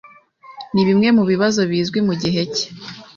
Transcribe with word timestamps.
Nibimwe 0.73 1.07
mubibazo 1.17 1.61
bizwi 1.69 1.99
mugihe 2.07 2.41
cye. 2.53 2.65